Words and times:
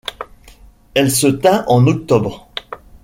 Elle 0.95 1.11
se 1.11 1.27
tint 1.27 1.63
en 1.67 1.85
octobre. 1.85 2.49